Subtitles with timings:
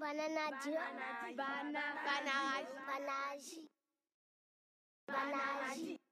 [0.00, 6.09] バナナジュ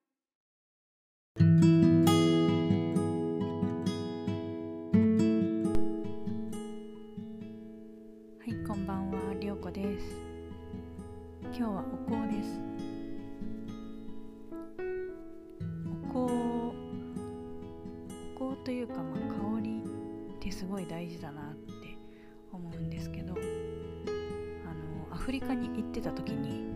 [25.29, 26.73] フリカに行ってた時に、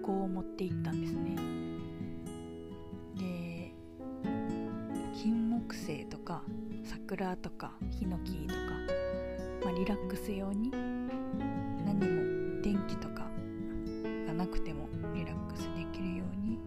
[0.00, 1.34] お香を持って行ったんですね。
[3.18, 3.74] で、
[5.12, 6.44] 金木犀とか
[6.84, 8.60] 桜とかヒノキとか、
[9.64, 10.70] まあ、リラックス用に
[11.84, 13.28] 何も電気とか
[14.28, 16.60] がなくてもリラックスできるように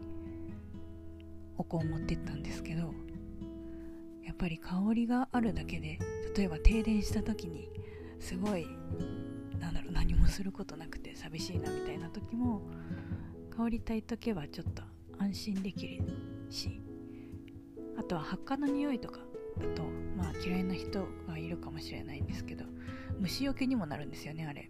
[1.57, 2.93] お香を持ってったんですけど
[4.25, 5.99] やっぱり香りがあるだけで
[6.35, 7.69] 例えば停電した時に
[8.19, 8.67] すごい
[9.59, 12.61] なんだろう何もすることなくて寂しいなみたいな時も
[13.55, 14.83] 香りたい時はちょっと
[15.17, 16.03] 安心できる
[16.49, 16.81] し
[17.97, 19.19] あとは発火の匂いとか
[19.59, 19.83] だと
[20.15, 22.65] まあ嫌いな人がいるかもしれないんですけど
[23.19, 24.69] 虫除けにもなるんですよねあれ。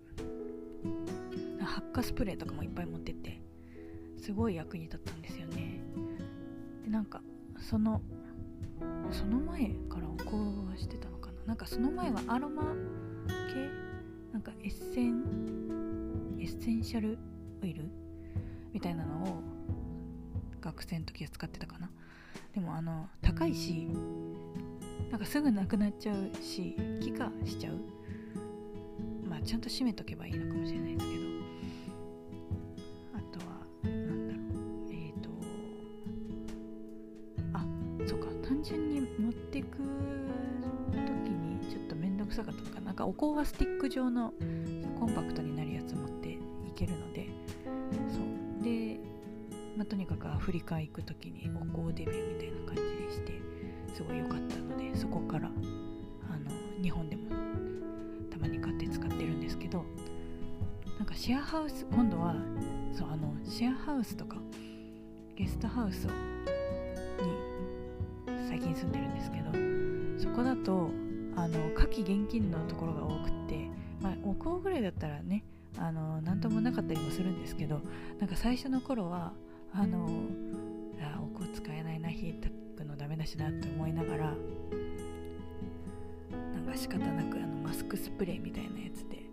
[1.59, 3.42] 発火スプレーとかもいっぱい持ってて
[4.17, 5.81] すごい役に立ったんですよね。
[6.86, 7.22] でなんか
[7.59, 8.02] その
[9.11, 10.38] その前からお香
[10.72, 11.48] はしてたのかな？
[11.48, 12.64] なんかその前はアロマ
[13.54, 13.70] 系
[14.33, 15.23] なんかエッセン
[16.39, 17.17] エッセンシャル
[17.64, 17.86] オイル？
[18.73, 19.42] みたいなのを
[20.61, 21.89] 学生の時は使ってたかな。
[22.53, 23.88] でもあの高いし
[25.09, 27.80] なんかすぐなくなっちゃうし気化しちゃう。
[29.28, 31.27] まあちゃんと閉めとけばいいのかもしれないですけど。
[38.88, 39.77] に持ってく
[40.91, 44.33] 時にちょっと面倒くさかったのかなんかお香はスティック状の
[44.99, 46.39] コンパクトになるやつ持ってい
[46.75, 47.27] けるので
[48.09, 48.63] そう。
[48.63, 48.99] で
[49.77, 53.39] まあ、とにかくアフリカ行く時にお香デビューみたいな感じにして
[53.93, 55.52] すごい良かったのでそこからあ
[56.37, 57.30] の日本でも
[58.31, 59.86] たまに買って使ってるんですけど
[60.97, 62.33] なんかシェアハウス今度は
[62.92, 64.37] そうあのシェアハウスとか
[65.36, 66.09] ゲストハウスを
[68.47, 69.52] 最近住んでるんですけど
[70.17, 70.89] そこだと
[71.35, 73.67] あの夏季現金のところが多くって、
[74.02, 75.43] まあ、お香ぐらいだったらね
[75.77, 77.81] あの何ともなかったりもするんですけど
[78.19, 79.33] なんか最初の頃は
[79.73, 80.08] あの
[81.02, 84.33] あお香使えないな火たくのダメだしなって思いながら
[86.53, 89.23] なんか仕方なくあのマスクスプレーみたいなやつで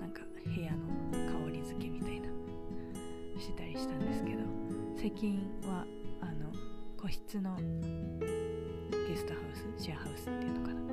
[0.00, 0.78] なんか部屋の
[1.46, 2.28] 香り付けみたいな
[3.40, 4.38] してたりしたんですけど
[4.96, 5.84] 最近は
[7.04, 7.54] 個室の
[8.18, 10.80] ゲストハウスシェアハウスっていうのかな。
[10.80, 10.88] は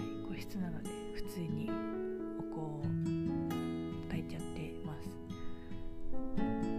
[0.00, 1.68] い個室なので普通に
[2.38, 2.82] お香を
[4.08, 5.08] 焚いちゃってます。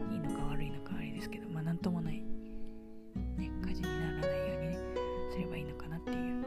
[0.10, 2.24] いいのか悪いのかあれですけどまあなんともない
[3.36, 4.78] ね火事にならないようにね
[5.34, 6.46] すればいいのかなっていう。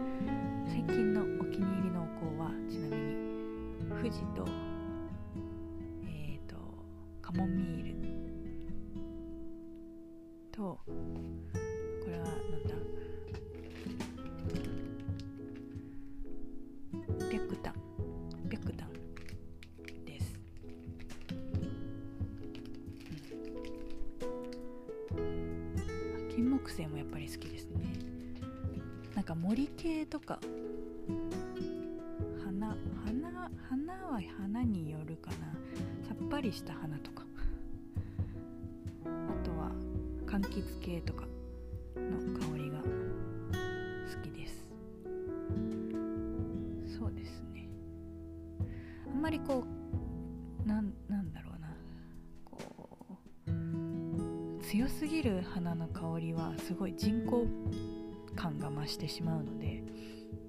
[0.69, 2.07] 最近のお気に入りのお
[2.39, 3.17] 香はちなみに
[4.01, 4.47] 富士と
[6.07, 6.57] えっ、ー、と
[7.21, 7.93] カモミール
[10.53, 10.81] と
[12.13, 12.75] れはなんだ？
[17.31, 17.75] 白檀
[18.51, 18.89] 白檀
[20.05, 20.39] です。
[25.17, 27.85] うん金木犀もやっぱり好きですね。
[29.15, 30.39] なんか森系とか
[32.45, 35.37] 花花花は花によるかな。
[36.09, 37.25] さっぱりした花とか。
[39.05, 39.09] あ
[39.45, 39.71] とは
[40.27, 41.27] 柑橘系とか。
[42.11, 42.85] の香りが好
[44.23, 44.67] きです。
[46.99, 47.69] そうですね。
[49.11, 49.65] あんまりこ
[50.65, 51.77] うなんなんだろうな。
[52.45, 52.59] こ
[53.47, 57.47] う強すぎる花の香りはすごい人工
[58.35, 59.83] 感が増してしまうので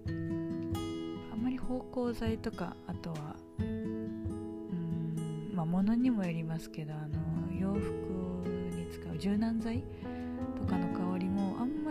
[0.07, 9.83] あんまり芳香剤とかあとはうんまあ物にもよりますけどあの洋服に使う柔軟剤
[10.55, 11.12] とかの香り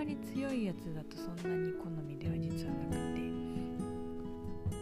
[0.03, 3.21] まり強いやつだとそんなに好みでは実はなくて。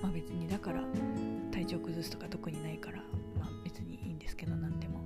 [0.03, 0.83] まあ別にだから
[1.53, 3.03] 体調崩すとか特にないから
[3.39, 5.05] まあ別にいいんですけどなんでも。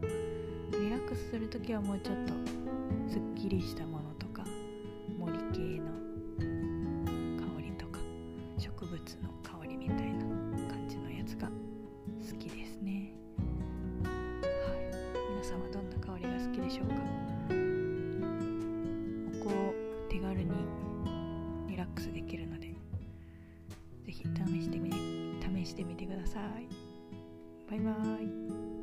[0.71, 2.33] リラックスするときはもうちょっと
[3.11, 4.45] すっきりしたものとか
[5.19, 5.87] 森系の
[6.39, 7.99] 香りとか
[8.59, 10.25] 植物の香りみたいな
[10.69, 11.53] 感じのやつが好
[12.39, 13.15] きですね。
[14.05, 14.95] はい。
[15.33, 17.14] 皆さんはどんな香りが好きでしょうか？
[20.15, 20.53] 手軽に
[21.67, 22.73] リラックスできるので
[24.07, 24.93] 是非試してみ
[25.43, 26.69] 試してみてください。
[27.69, 28.74] バイバーイ。